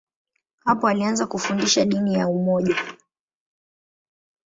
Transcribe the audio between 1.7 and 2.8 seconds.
dini ya umoja.